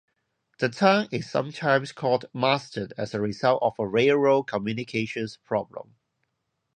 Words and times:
The 0.57 0.69
town 0.69 1.09
is 1.11 1.29
sometimes 1.29 1.91
called 1.91 2.25
Marsden 2.33 2.89
as 2.97 3.13
a 3.13 3.21
result 3.21 3.61
of 3.61 3.75
a 3.77 3.87
railroad 3.87 4.45
communications 4.47 5.37
problem. 5.37 5.93